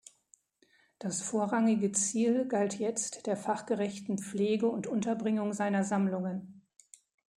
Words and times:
Das 0.97 1.21
vorrangige 1.21 1.91
Ziel 1.91 2.47
galt 2.47 2.79
jetzt 2.79 3.27
der 3.27 3.37
fachgerechten 3.37 4.17
Pflege 4.17 4.65
und 4.65 4.87
Unterbringung 4.87 5.53
seiner 5.53 5.83
Sammlungen. 5.83 6.63